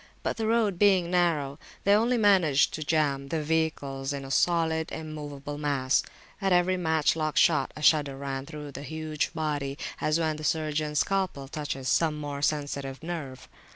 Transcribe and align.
But 0.23 0.37
the 0.37 0.47
road 0.47 0.79
being 0.79 1.11
narrow, 1.11 1.59
they 1.83 1.93
only 1.93 2.17
managed 2.17 2.73
to 2.73 2.83
jam 2.83 3.27
the 3.27 3.43
vehicles 3.43 4.13
in 4.13 4.25
a 4.25 4.31
solid 4.31 4.91
immovable 4.91 5.59
mass. 5.59 6.01
At 6.41 6.51
every 6.51 6.75
match 6.75 7.15
lock 7.15 7.37
shot, 7.37 7.71
a 7.75 7.83
shudder 7.83 8.17
ran 8.17 8.47
through 8.47 8.71
the 8.71 8.81
huge 8.81 9.31
body, 9.35 9.77
as 9.99 10.19
when 10.19 10.37
the 10.37 10.43
surgeons 10.43 10.97
scalpel 11.01 11.47
touches 11.47 11.87
some 11.87 12.17
more 12.19 12.41
sensitive 12.41 13.03
nerve. 13.03 13.47